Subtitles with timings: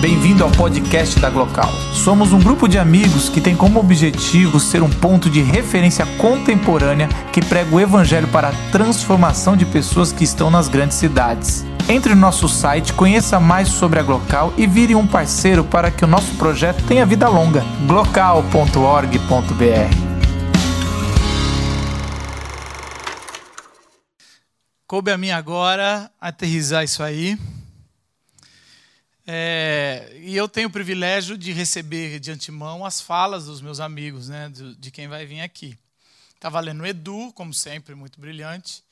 [0.00, 1.70] Bem-vindo ao podcast da Glocal.
[1.92, 7.06] Somos um grupo de amigos que tem como objetivo ser um ponto de referência contemporânea
[7.30, 11.66] que prega o evangelho para a transformação de pessoas que estão nas grandes cidades.
[11.86, 16.02] Entre no nosso site, conheça mais sobre a Glocal e vire um parceiro para que
[16.02, 17.62] o nosso projeto tenha vida longa.
[17.86, 19.20] glocal.org.br
[24.86, 27.36] Coube a mim agora aterrizar isso aí.
[29.32, 34.28] É, e eu tenho o privilégio de receber de antemão as falas dos meus amigos,
[34.28, 35.78] né, de, de quem vai vir aqui.
[36.34, 38.82] Estava lendo o Edu, como sempre, muito brilhante.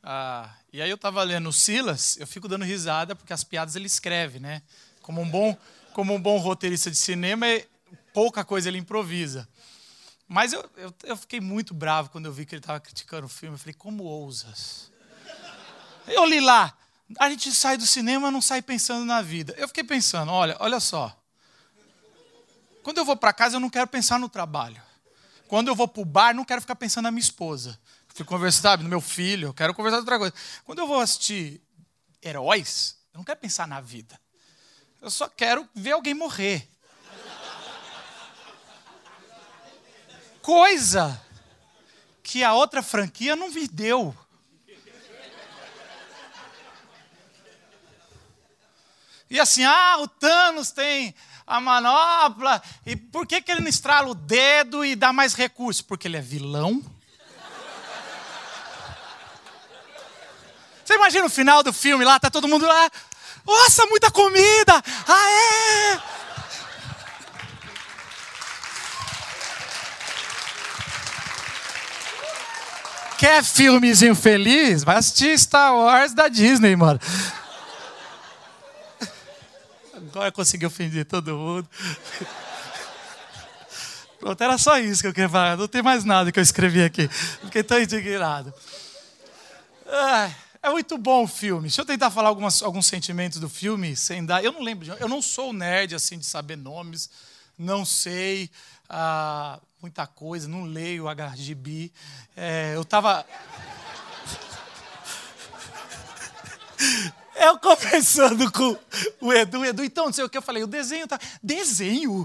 [0.00, 3.86] Ah, e aí eu estava lendo Silas, eu fico dando risada porque as piadas ele
[3.86, 4.62] escreve, né?
[5.00, 5.58] Como um bom,
[5.92, 7.66] como um bom roteirista de cinema, é,
[8.14, 9.48] pouca coisa ele improvisa.
[10.28, 13.28] Mas eu, eu, eu fiquei muito bravo quando eu vi que ele estava criticando o
[13.28, 13.56] filme.
[13.56, 14.92] Eu falei, como ousas?
[16.06, 16.72] Eu li lá,
[17.18, 19.54] a gente sai do cinema não sai pensando na vida.
[19.56, 21.16] Eu fiquei pensando, olha, olha só.
[22.82, 24.82] Quando eu vou para casa, eu não quero pensar no trabalho.
[25.48, 27.78] Quando eu vou para o bar, não quero ficar pensando na minha esposa.
[28.08, 30.34] Fico conversando, sabe, no meu filho, eu quero conversar outra coisa.
[30.64, 31.62] Quando eu vou assistir
[32.22, 34.18] heróis, eu não quero pensar na vida.
[35.00, 36.68] Eu só quero ver alguém morrer.
[40.40, 41.20] Coisa
[42.22, 44.16] que a outra franquia não me deu.
[49.32, 51.14] E assim, ah, o Thanos tem
[51.46, 52.62] a manopla.
[52.84, 55.80] E por que, que ele não estrala o dedo e dá mais recursos?
[55.80, 56.84] Porque ele é vilão?
[60.84, 62.90] Você imagina o final do filme lá, tá todo mundo lá.
[63.46, 64.84] Nossa, muita comida!
[65.08, 66.00] Ah, é!
[73.16, 74.84] Quer filmezinho feliz?
[74.84, 77.00] Vai assistir Star Wars da Disney, mano.
[80.18, 81.68] Agora consegui ofender todo mundo.
[84.20, 85.56] Pronto, era só isso que eu queria falar.
[85.56, 87.08] Não tem mais nada que eu escrevi aqui.
[87.08, 88.54] Fiquei tão indignado.
[90.62, 91.62] É muito bom o filme.
[91.62, 94.44] Deixa eu tentar falar algumas, alguns sentimentos do filme sem dar.
[94.44, 97.10] Eu não lembro, eu não sou nerd assim de saber nomes,
[97.58, 98.48] não sei
[98.88, 101.90] ah, muita coisa, não leio HGB.
[102.36, 103.26] É, eu estava.
[107.44, 108.78] Eu conversando com
[109.20, 111.18] o Edu, Edu, então, não sei o que, eu falei, o desenho tá.
[111.42, 112.24] Desenho?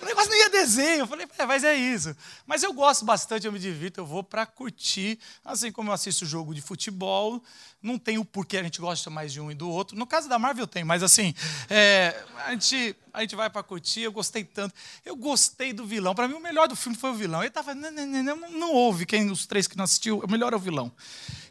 [0.00, 1.00] O negócio não ia desenho.
[1.00, 2.14] Eu falei, é, mas é isso.
[2.46, 6.24] Mas eu gosto bastante, eu me divirto, eu vou para curtir, assim como eu assisto
[6.24, 7.42] jogo de futebol.
[7.82, 9.98] Não tem o porquê a gente gosta mais de um e do outro.
[9.98, 11.34] No caso da Marvel tem, mas assim,
[11.68, 12.16] é,
[12.46, 14.72] a, gente, a gente vai para curtir, eu gostei tanto.
[15.04, 16.14] Eu gostei do vilão.
[16.14, 17.42] Para mim, o melhor do filme foi o vilão.
[17.42, 20.52] Ele tava, não, não, não, não houve quem os três que não assistiu, o melhor
[20.52, 20.92] é o vilão.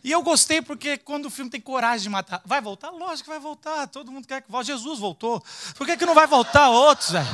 [0.04, 2.90] E eu gostei porque quando o filme tem coragem de matar, vai voltar?
[2.90, 3.88] Lógico que vai voltar.
[3.88, 4.68] Todo mundo quer que volte.
[4.68, 5.42] Jesus voltou.
[5.76, 7.26] Por que, que não vai voltar outros, velho?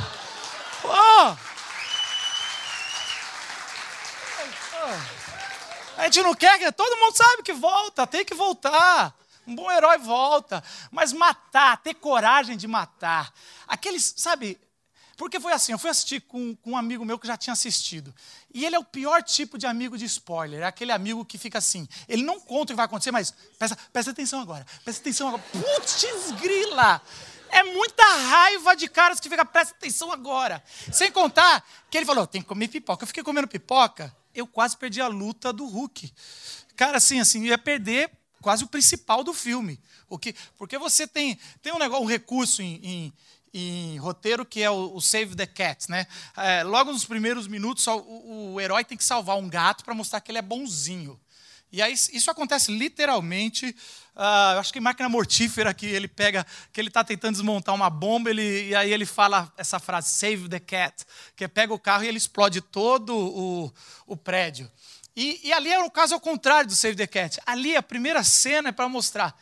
[0.84, 1.36] Oh!
[5.96, 6.70] A gente não quer que.
[6.72, 9.14] Todo mundo sabe que volta, tem que voltar.
[9.46, 10.62] Um bom herói volta.
[10.92, 13.32] Mas matar, ter coragem de matar.
[13.66, 14.58] Aqueles, sabe,
[15.20, 18.14] porque foi assim, eu fui assistir com, com, um amigo meu que já tinha assistido.
[18.54, 20.62] E ele é o pior tipo de amigo de spoiler.
[20.62, 23.76] É aquele amigo que fica assim, ele não conta o que vai acontecer, mas presta,
[23.92, 25.42] presta atenção agora, presta atenção agora.
[25.52, 26.06] Putz,
[26.40, 27.02] grila!
[27.50, 30.64] É muita raiva de caras que fica, presta atenção agora.
[30.90, 33.02] Sem contar que ele falou, tem que comer pipoca.
[33.02, 36.10] Eu fiquei comendo pipoca, eu quase perdi a luta do Hulk.
[36.76, 38.10] Cara, assim, assim, ia perder
[38.40, 39.78] quase o principal do filme.
[40.08, 43.12] O que, porque você tem, tem um negócio, um recurso em, em
[43.52, 45.90] em roteiro, que é o, o Save the Cat.
[45.90, 46.06] Né?
[46.36, 50.20] É, logo nos primeiros minutos, o, o herói tem que salvar um gato para mostrar
[50.20, 51.20] que ele é bonzinho.
[51.72, 53.66] E aí isso acontece literalmente,
[54.16, 57.88] uh, acho que em máquina mortífera que ele pega, que ele está tentando desmontar uma
[57.88, 61.04] bomba, ele, e aí ele fala essa frase, save the cat,
[61.36, 63.72] que é pega o carro e ele explode todo o,
[64.04, 64.70] o prédio.
[65.14, 67.40] E, e ali é um caso ao contrário do save the cat.
[67.46, 69.36] Ali a primeira cena é para mostrar,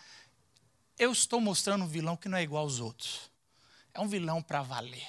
[0.98, 3.28] eu estou mostrando um vilão que não é igual aos outros
[3.98, 5.06] é um vilão para valer.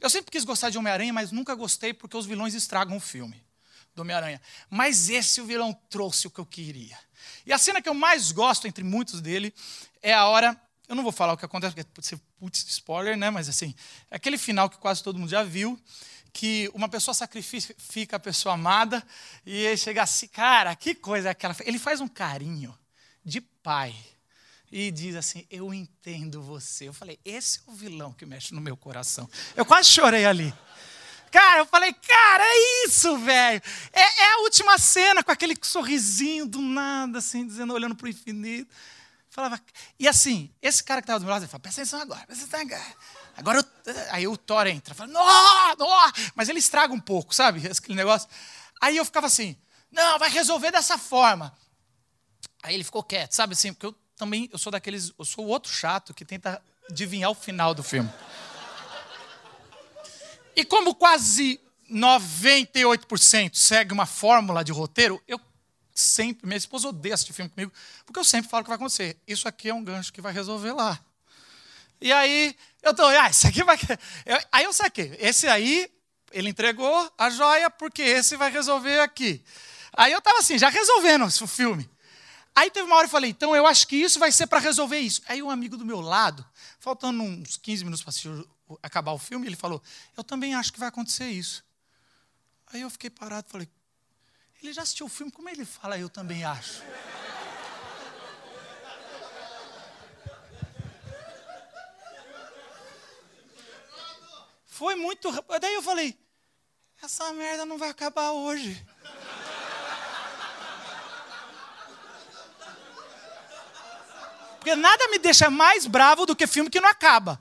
[0.00, 3.42] Eu sempre quis gostar de Homem-Aranha, mas nunca gostei porque os vilões estragam o filme
[3.94, 4.40] do Homem-Aranha.
[4.68, 6.98] Mas esse o vilão trouxe o que eu queria.
[7.44, 9.54] E a cena que eu mais gosto, entre muitos dele,
[10.02, 10.58] é a hora.
[10.88, 13.30] Eu não vou falar o que acontece, porque pode ser putz, spoiler, né?
[13.30, 13.74] Mas assim,
[14.10, 15.78] é aquele final que quase todo mundo já viu,
[16.32, 19.06] que uma pessoa sacrifica a pessoa amada
[19.44, 21.54] e ele chega assim, cara, que coisa é aquela.
[21.60, 22.76] Ele faz um carinho
[23.24, 23.94] de pai
[24.70, 26.88] e diz assim: Eu entendo você.
[26.88, 29.28] Eu falei: Esse é o vilão que mexe no meu coração.
[29.56, 30.54] Eu quase chorei ali.
[31.30, 33.62] Cara, eu falei, cara, é isso, velho.
[33.92, 38.08] É, é, a última cena com aquele sorrisinho do nada, assim, dizendo, olhando para o
[38.08, 38.74] infinito.
[39.30, 39.60] Falava,
[39.96, 42.44] e assim, esse cara que estava do meu lado, ele falava, presta atenção agora, presta
[42.46, 42.96] atenção agora.
[43.36, 47.62] Agora, eu, aí o Thor entra, fala, não, não, mas ele estraga um pouco, sabe?
[47.70, 48.28] Aquele negócio.
[48.80, 49.56] Aí eu ficava assim,
[49.90, 51.56] não, vai resolver dessa forma.
[52.60, 55.48] Aí ele ficou quieto, sabe assim, porque eu também, eu sou daqueles, eu sou o
[55.48, 58.10] outro chato que tenta adivinhar o final do filme.
[60.54, 61.58] E como quase
[61.90, 65.40] 98% segue uma fórmula de roteiro, eu
[65.94, 67.72] sempre, minha esposa odeia assistir filme comigo,
[68.04, 69.16] porque eu sempre falo o que vai acontecer.
[69.26, 71.00] Isso aqui é um gancho que vai resolver lá.
[71.98, 73.78] E aí, eu tô, ah, isso aqui vai.
[74.52, 75.16] Aí eu saquei.
[75.18, 75.90] Esse aí,
[76.30, 79.42] ele entregou a joia, porque esse vai resolver aqui.
[79.94, 81.88] Aí eu tava assim, já resolvendo o filme.
[82.54, 84.98] Aí teve uma hora eu falei, então eu acho que isso vai ser para resolver
[84.98, 85.22] isso.
[85.26, 86.44] Aí um amigo do meu lado,
[86.78, 88.44] faltando uns 15 minutos para
[88.82, 89.82] acabar o filme, ele falou,
[90.16, 91.64] eu também acho que vai acontecer isso.
[92.66, 93.68] Aí eu fiquei parado falei,
[94.62, 96.82] ele já assistiu o filme, como ele fala, eu também acho?
[104.80, 105.30] Foi muito.
[105.60, 106.18] Daí eu falei:
[107.02, 108.82] essa merda não vai acabar hoje.
[114.60, 117.40] Porque nada me deixa mais bravo do que filme que não acaba.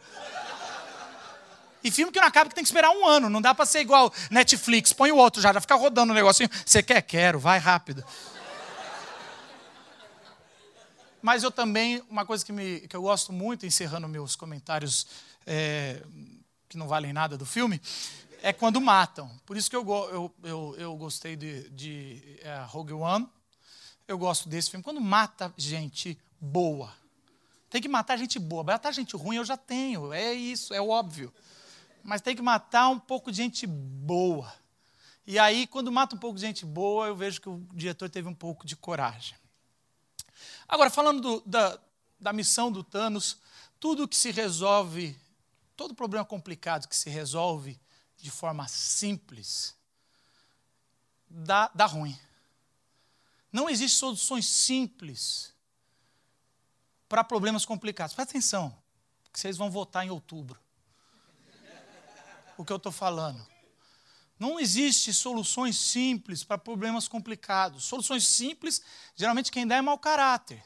[1.84, 3.30] E filme que não acaba que tem que esperar um ano.
[3.30, 4.94] Não dá para ser igual Netflix.
[4.94, 6.50] Põe o outro já, já fica rodando o negocinho.
[6.66, 7.02] Você quer?
[7.02, 8.06] Quero, vai rápido.
[11.22, 15.06] Mas eu também, uma coisa que, me, que eu gosto muito, encerrando meus comentários
[15.46, 16.02] é,
[16.70, 17.82] que não valem nada do filme,
[18.42, 19.30] é quando matam.
[19.46, 23.28] Por isso que eu, eu, eu, eu gostei de, de é, Rogue One.
[24.08, 24.84] Eu gosto desse filme.
[24.84, 26.98] Quando mata gente boa.
[27.70, 28.64] Tem que matar gente boa.
[28.64, 30.12] Matar gente ruim eu já tenho.
[30.12, 31.34] É isso, é óbvio
[32.04, 34.52] mas tem que matar um pouco de gente boa.
[35.26, 38.28] E aí, quando mata um pouco de gente boa, eu vejo que o diretor teve
[38.28, 39.38] um pouco de coragem.
[40.68, 41.80] Agora, falando do, da,
[42.20, 43.38] da missão do Thanos,
[43.80, 45.16] tudo que se resolve,
[45.76, 47.80] todo problema complicado que se resolve
[48.18, 49.76] de forma simples,
[51.30, 52.18] dá, dá ruim.
[53.52, 55.54] Não existem soluções simples
[57.10, 58.16] para problemas complicados.
[58.16, 58.74] Presta atenção,
[59.34, 60.60] que vocês vão votar em outubro
[62.56, 63.46] o que eu estou falando.
[64.38, 67.84] Não existe soluções simples para problemas complicados.
[67.84, 68.82] Soluções simples,
[69.16, 70.64] geralmente quem dá é mau caráter.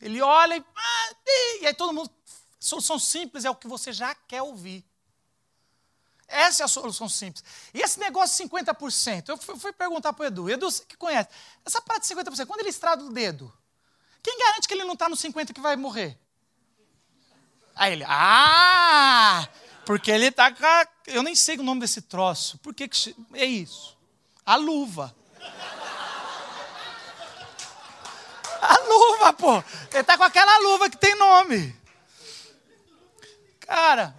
[0.00, 1.14] Ele olha e, ah,
[1.60, 2.10] e aí todo mundo.
[2.58, 4.84] Solução simples é o que você já quer ouvir.
[6.28, 7.44] Essa é a solução simples.
[7.72, 10.50] E esse negócio de 50%, eu fui, perguntar para o Edu.
[10.50, 11.28] Edu, que conhece,
[11.64, 13.52] essa parte de 50%, quando ele estrada o dedo,
[14.26, 16.18] quem garante que ele não está no 50% que vai morrer?
[17.76, 19.48] Aí ele, ah,
[19.84, 22.58] porque ele está com a, Eu nem sei o nome desse troço.
[22.58, 23.96] Por que, que é isso?
[24.44, 25.14] A luva.
[28.60, 29.62] A luva, pô.
[29.92, 31.76] Ele está com aquela luva que tem nome.
[33.60, 34.12] Cara,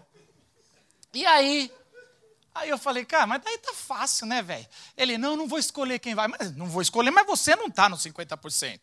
[1.14, 1.70] e aí?
[2.56, 4.66] Aí eu falei, cara, mas daí tá fácil, né, velho?
[4.96, 6.30] Ele, não, não vou escolher quem vai.
[6.30, 8.80] Mas, não vou escolher, mas você não está no 50%.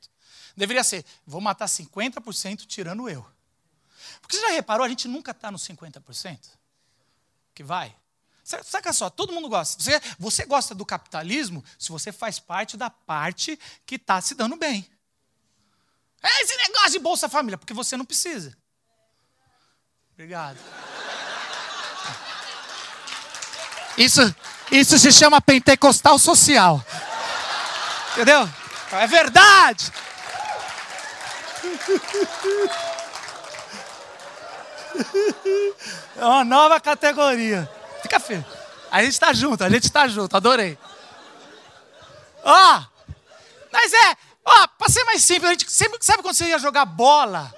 [0.56, 3.26] Deveria ser, vou matar 50% tirando eu.
[4.20, 6.38] Porque você já reparou, a gente nunca está no 50%
[7.54, 7.94] que vai.
[8.44, 9.82] Saca só, todo mundo gosta.
[9.82, 14.56] Você, você gosta do capitalismo se você faz parte da parte que está se dando
[14.56, 14.86] bem.
[16.22, 18.56] É esse negócio de Bolsa Família, porque você não precisa.
[20.12, 20.58] Obrigado.
[23.96, 24.20] Isso,
[24.70, 26.84] isso se chama pentecostal social.
[28.12, 28.48] Entendeu?
[28.92, 29.92] É verdade.
[36.16, 37.68] É uma nova categoria.
[38.02, 38.44] Fica feio.
[38.90, 40.78] A gente está junto, a gente está junto, adorei.
[42.44, 42.84] Ó, oh,
[43.72, 46.58] mas é, ó, oh, para ser mais simples, a gente sempre, sabe quando você ia
[46.58, 47.52] jogar bola?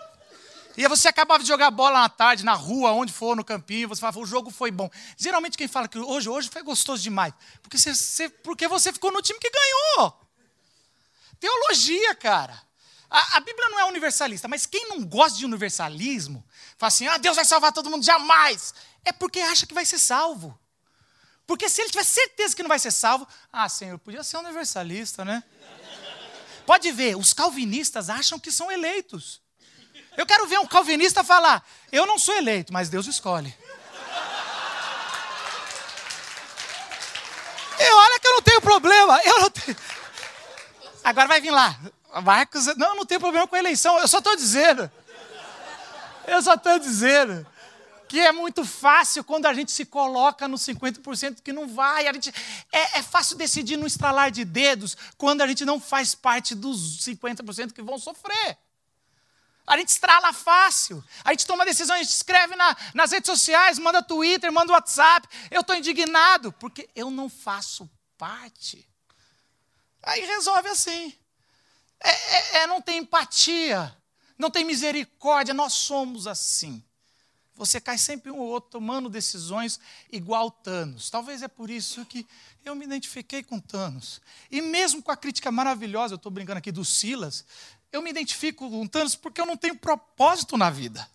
[0.77, 4.01] E você acabava de jogar bola na tarde, na rua, onde for, no campinho, você
[4.01, 4.91] falava, o jogo foi bom.
[5.17, 9.11] Geralmente quem fala que hoje, hoje foi gostoso demais, porque você, você porque você ficou
[9.11, 10.15] no time que ganhou.
[11.41, 12.66] Teologia, cara.
[13.11, 16.45] A, a, Bíblia não é universalista, mas quem não gosta de universalismo,
[16.77, 18.75] fala assim: ah, Deus vai salvar todo mundo, jamais.
[19.05, 20.59] É porque acha que vai ser salvo.
[21.47, 25.25] Porque se ele tiver certeza que não vai ser salvo, ah, Senhor, podia ser universalista,
[25.25, 25.45] né?
[26.67, 29.41] Pode ver, os calvinistas acham que são eleitos.
[30.17, 33.57] Eu quero ver um calvinista falar: eu não sou eleito, mas Deus escolhe.
[37.79, 39.77] E olha que eu não tenho problema, eu não tenho.
[41.05, 41.79] Agora vai vir lá,
[42.23, 43.99] Marcos, não, não tem problema com a eleição.
[43.99, 44.91] Eu só estou dizendo.
[46.27, 47.47] Eu só estou dizendo
[48.09, 52.07] que é muito fácil quando a gente se coloca no 50% que não vai.
[52.07, 52.33] A gente,
[52.73, 57.05] é, é, fácil decidir no estralar de dedos quando a gente não faz parte dos
[57.05, 58.59] 50% que vão sofrer.
[59.67, 61.03] A gente estrala fácil.
[61.25, 65.29] A gente toma decisão, a gente escreve na, nas redes sociais, manda Twitter, manda WhatsApp.
[65.51, 68.89] Eu estou indignado, porque eu não faço parte.
[70.05, 71.13] Aí resolve assim.
[72.03, 73.97] É, é, é, não tem empatia,
[74.39, 76.83] não tem misericórdia, nós somos assim.
[77.55, 79.81] Você cai sempre um ou outro tomando decisões
[80.13, 81.09] igual Thanos.
[81.09, 82.27] Talvez é por isso que
[82.63, 84.21] eu me identifiquei com Thanos.
[84.51, 87.47] E mesmo com a crítica maravilhosa, eu estou brincando aqui do Silas,
[87.91, 91.09] eu me identifico com Thanos porque eu não tenho propósito na vida.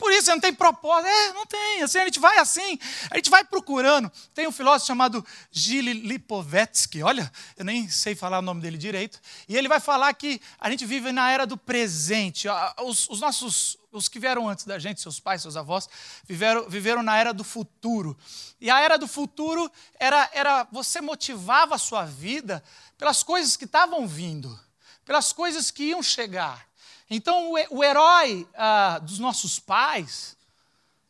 [0.00, 1.08] Por isso, não tem propósito.
[1.08, 1.82] É, não tem.
[1.82, 2.78] Assim, a gente vai assim,
[3.10, 4.10] a gente vai procurando.
[4.32, 9.20] Tem um filósofo chamado Gili Lipovetsky, olha, eu nem sei falar o nome dele direito.
[9.46, 12.48] E ele vai falar que a gente vive na era do presente.
[12.82, 15.86] Os, os nossos, os que vieram antes da gente, seus pais, seus avós,
[16.26, 18.16] viveram, viveram na era do futuro.
[18.58, 22.64] E a era do futuro era, era você motivava a sua vida
[22.96, 24.58] pelas coisas que estavam vindo,
[25.04, 26.69] pelas coisas que iam chegar.
[27.10, 30.36] Então, o, herói ah, dos nossos pais,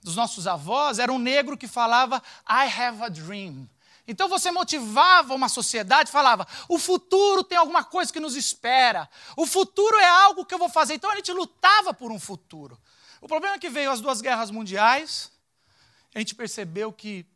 [0.02, 3.68] dos nossos avós, era um negro que falava: I have a dream.
[4.08, 9.46] Então você motivava uma sociedade, falava: o futuro tem alguma coisa que nos espera, o
[9.46, 10.94] futuro é algo que eu vou fazer.
[10.94, 12.80] Então a gente lutava por um futuro.
[13.20, 15.30] O problema é que veio as duas guerras mundiais,
[16.14, 17.26] a gente percebeu que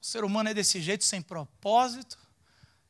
[0.00, 2.18] o ser humano é desse jeito, sem propósito,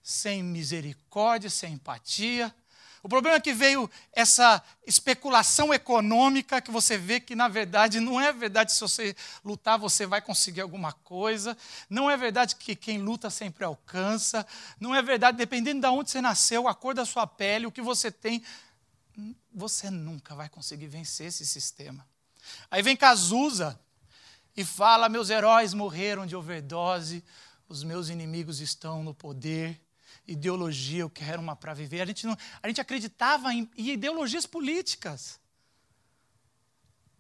[0.03, 2.55] sem misericórdia, sem empatia.
[3.03, 8.21] O problema é que veio essa especulação econômica que você vê que, na verdade, não
[8.21, 11.57] é verdade se você lutar você vai conseguir alguma coisa.
[11.91, 14.47] Não é verdade que quem luta sempre alcança.
[14.79, 17.83] Não é verdade, dependendo de onde você nasceu, a cor da sua pele, o que
[17.83, 18.41] você tem,
[19.53, 22.07] você nunca vai conseguir vencer esse sistema.
[22.71, 23.79] Aí vem Cazuza
[24.57, 27.25] e fala: Meus heróis morreram de overdose,
[27.69, 29.81] os meus inimigos estão no poder
[30.33, 32.01] ideologia, eu quero uma para viver.
[32.01, 35.41] A gente, não, a gente acreditava em, em ideologias políticas.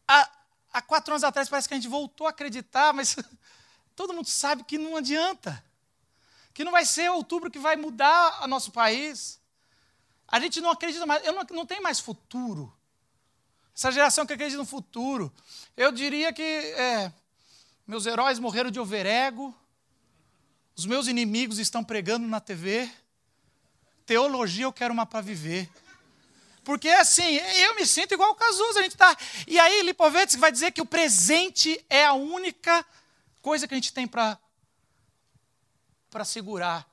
[0.07, 0.31] Há,
[0.73, 3.16] há quatro anos atrás parece que a gente voltou a acreditar, mas
[3.95, 5.64] todo mundo sabe que não adianta.
[6.52, 9.40] Que não vai ser outubro que vai mudar o nosso país.
[10.26, 12.75] A gente não acredita mais, eu não, não tem mais futuro.
[13.75, 15.33] Essa geração que acredita no futuro.
[15.76, 17.12] Eu diria que é,
[17.87, 19.54] meus heróis morreram de overego,
[20.76, 22.90] os meus inimigos estão pregando na TV.
[24.06, 25.71] Teologia eu quero uma para viver.
[26.64, 29.16] Porque assim, eu me sinto igual o Cazuza, a gente tá.
[29.47, 32.85] E aí Lipovetsky vai dizer que o presente é a única
[33.40, 34.38] coisa que a gente tem para
[36.09, 36.87] para segurar.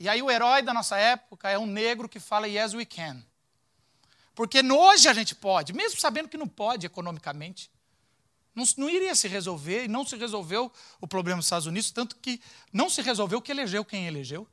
[0.00, 3.22] E aí o herói da nossa época é um negro que fala yes we can.
[4.34, 7.70] Porque hoje a gente pode, mesmo sabendo que não pode economicamente.
[8.54, 12.16] Não, não, iria se resolver, e não se resolveu o problema dos Estados Unidos, tanto
[12.16, 12.40] que
[12.72, 14.46] não se resolveu que elegeu quem elegeu.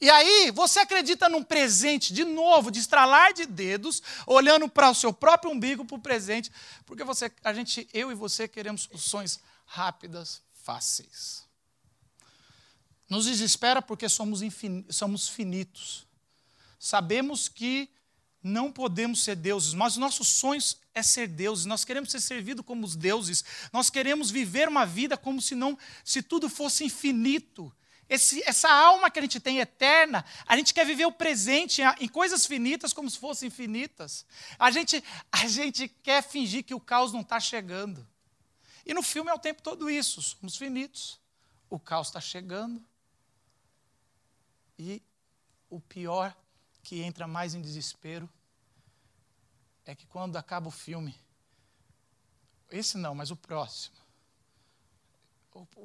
[0.00, 4.94] E aí, você acredita num presente, de novo, de estralar de dedos, olhando para o
[4.94, 6.50] seu próprio umbigo, para o presente,
[6.86, 11.44] porque você, a gente, eu e você queremos soluções rápidas, fáceis.
[13.10, 14.40] Nos desespera porque somos,
[14.88, 16.06] somos finitos.
[16.78, 17.90] Sabemos que
[18.42, 21.66] não podemos ser deuses, mas nossos sonhos é ser deuses.
[21.66, 23.44] Nós queremos ser servidos como os deuses.
[23.70, 27.70] Nós queremos viver uma vida como se não, se tudo fosse infinito.
[28.10, 32.08] Esse, essa alma que a gente tem eterna, a gente quer viver o presente em
[32.08, 34.26] coisas finitas como se fossem infinitas.
[34.58, 38.04] A gente, a gente quer fingir que o caos não está chegando.
[38.84, 40.20] E no filme é o tempo todo isso.
[40.20, 41.20] Somos finitos.
[41.70, 42.84] O caos está chegando.
[44.76, 45.00] E
[45.68, 46.36] o pior
[46.82, 48.28] que entra mais em desespero
[49.86, 51.14] é que quando acaba o filme,
[52.68, 53.96] esse não, mas o próximo,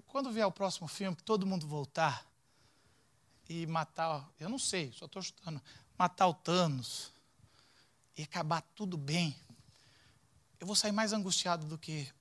[0.08, 2.26] quando vier o próximo filme, que todo mundo voltar
[3.48, 5.62] e matar, eu não sei, só estou chutando,
[5.98, 7.12] matar o Thanos
[8.18, 9.36] e acabar tudo bem,
[10.60, 12.12] eu vou sair mais angustiado do que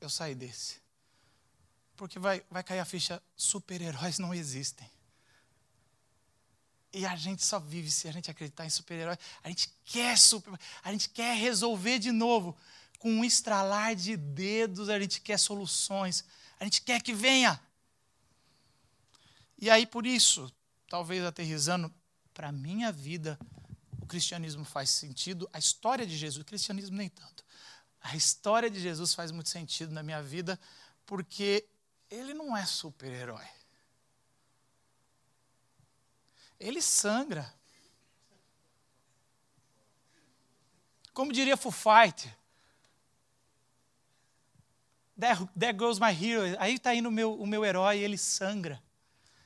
[0.00, 0.80] eu sair desse.
[1.96, 4.90] Porque vai, vai cair a ficha: super-heróis não existem.
[6.92, 9.16] E a gente só vive se a gente acreditar em super-herói.
[9.42, 12.56] A gente quer super, a gente quer resolver de novo.
[12.98, 16.24] Com um estralar de dedos, a gente quer soluções.
[16.62, 17.60] A gente quer que venha.
[19.58, 20.48] E aí, por isso,
[20.88, 21.92] talvez aterrizando
[22.32, 23.36] para a minha vida,
[24.00, 25.50] o cristianismo faz sentido.
[25.52, 27.44] A história de Jesus, o cristianismo nem tanto.
[28.00, 30.58] A história de Jesus faz muito sentido na minha vida,
[31.04, 31.66] porque
[32.08, 33.46] ele não é super-herói
[36.62, 37.52] ele sangra.
[41.12, 42.34] Como diria Foo Fight,
[45.22, 46.56] there, there goes my hero.
[46.58, 48.82] Aí está indo o meu, o meu herói, ele sangra.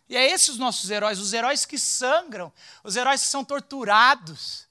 [0.09, 2.52] E é esses os nossos heróis, os heróis que sangram,
[2.83, 4.66] os heróis que são torturados.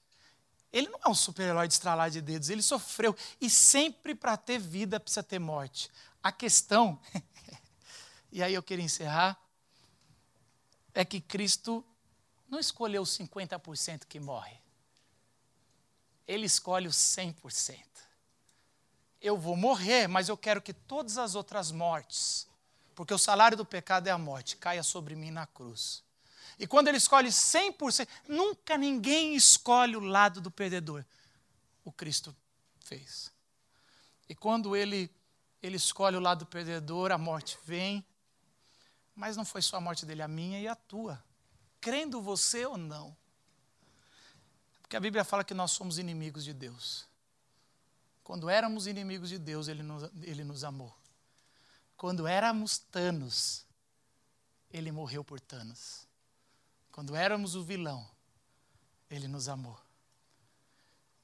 [0.72, 3.14] Ele não é um super-herói de estralar de dedos, ele sofreu.
[3.40, 5.90] E sempre para ter vida precisa ter morte.
[6.22, 7.00] A questão,
[8.32, 9.38] e aí eu queria encerrar,
[10.92, 11.84] é que Cristo
[12.48, 14.56] não escolheu os 50% que morre.
[16.26, 17.76] Ele escolhe os 100%.
[19.26, 22.46] Eu vou morrer, mas eu quero que todas as outras mortes,
[22.94, 26.04] porque o salário do pecado é a morte, caia sobre mim na cruz.
[26.56, 31.04] E quando ele escolhe 100%, nunca ninguém escolhe o lado do perdedor.
[31.84, 32.34] O Cristo
[32.84, 33.32] fez.
[34.28, 35.10] E quando ele,
[35.60, 38.06] ele escolhe o lado do perdedor, a morte vem.
[39.12, 41.20] Mas não foi só a morte dele, a minha e a tua.
[41.80, 43.16] Crendo você ou não.
[44.82, 47.08] Porque a Bíblia fala que nós somos inimigos de Deus.
[48.26, 50.92] Quando éramos inimigos de Deus, ele nos, ele nos amou.
[51.96, 53.64] Quando éramos Thanos,
[54.68, 56.08] ele morreu por Thanos.
[56.90, 58.04] Quando éramos o vilão,
[59.08, 59.80] ele nos amou.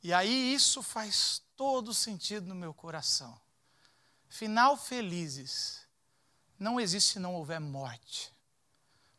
[0.00, 3.36] E aí isso faz todo sentido no meu coração.
[4.28, 5.80] Final felizes.
[6.56, 8.32] Não existe se não houver morte.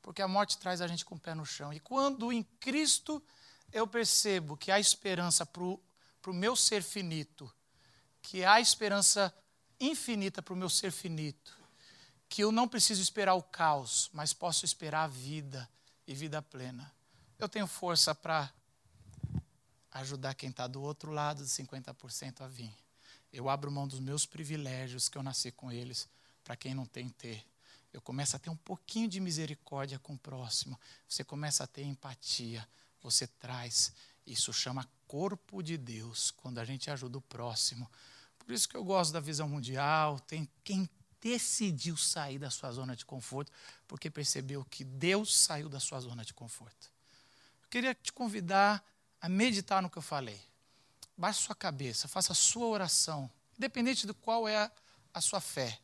[0.01, 1.73] Porque a morte traz a gente com o pé no chão.
[1.73, 3.21] E quando em Cristo
[3.73, 7.53] eu percebo que há esperança para o meu ser finito,
[8.24, 9.32] que há esperança
[9.80, 11.56] infinita para o meu ser finito,
[12.27, 15.70] que eu não preciso esperar o caos, mas posso esperar a vida
[16.08, 16.92] e vida plena.
[17.38, 18.51] Eu tenho força para
[19.92, 22.74] ajudar quem está do outro lado de 50% a vir.
[23.32, 26.08] Eu abro mão dos meus privilégios que eu nasci com eles,
[26.44, 27.46] para quem não tem ter.
[27.92, 30.80] Eu começo a ter um pouquinho de misericórdia com o próximo.
[31.08, 32.68] Você começa a ter empatia.
[33.01, 33.94] Você traz.
[34.25, 37.89] Isso chama corpo de Deus, quando a gente ajuda o próximo.
[38.45, 40.19] Por isso que eu gosto da visão mundial.
[40.19, 40.89] Tem quem
[41.21, 43.51] decidiu sair da sua zona de conforto,
[43.88, 46.91] porque percebeu que Deus saiu da sua zona de conforto.
[47.63, 48.83] Eu queria te convidar
[49.21, 50.39] a meditar no que eu falei.
[51.17, 54.71] Baixe sua cabeça, faça a sua oração, independente de qual é a,
[55.13, 55.79] a sua fé.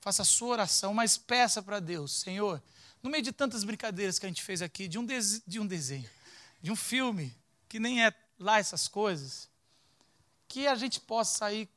[0.00, 2.62] Faça a sua oração, mas peça para Deus, Senhor,
[3.02, 5.06] no meio de tantas brincadeiras que a gente fez aqui, de um,
[5.46, 6.08] de um desenho,
[6.60, 7.36] de um filme,
[7.68, 9.48] que nem é lá essas coisas,
[10.52, 11.68] que a gente possa sair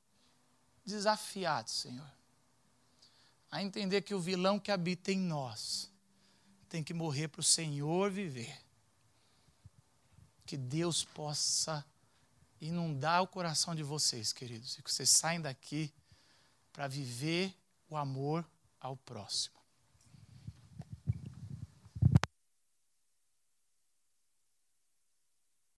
[0.86, 2.16] desafiado, Senhor
[3.56, 5.90] a entender que o vilão que habita em nós
[6.68, 8.54] tem que morrer para o Senhor viver.
[10.46, 11.86] Que Deus possa
[12.60, 15.90] inundar o coração de vocês, queridos, e que vocês saem daqui
[16.74, 17.56] para viver
[17.90, 18.46] o amor
[18.82, 19.56] ao próximo.